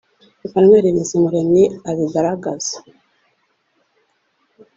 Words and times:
Emmanuel 0.45 0.85
Bizumuremyi 0.95 1.63
abigaragaza 1.89 2.75